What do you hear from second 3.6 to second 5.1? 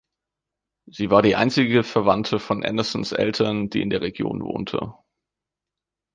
die in der Region wohnte.